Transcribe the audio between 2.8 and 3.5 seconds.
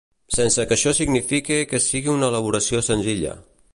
senzilla.